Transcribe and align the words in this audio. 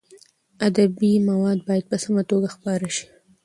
ادبي 0.67 1.11
مواد 1.29 1.59
باید 1.67 1.85
په 1.91 1.97
سمه 2.03 2.23
توګه 2.29 2.47
خپاره 2.55 2.87
شي. 2.95 3.05